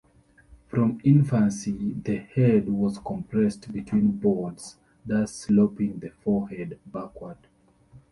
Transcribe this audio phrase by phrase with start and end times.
[0.67, 7.37] From infancy the head was compressed between boards, thus sloping the forehead backward.